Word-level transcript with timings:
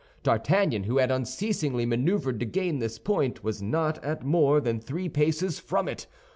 D'Artagnan, 0.23 0.85
who 0.85 0.97
had 0.97 1.11
unceasingly 1.11 1.85
maneuvered 1.85 2.39
to 2.39 2.45
gain 2.47 2.79
this 2.79 2.97
point, 2.97 3.43
was 3.43 3.61
not 3.61 4.03
at 4.03 4.23
more 4.25 4.59
than 4.59 4.79
three 4.79 5.07
paces 5.09 5.59
from 5.59 5.87
it. 5.87 6.07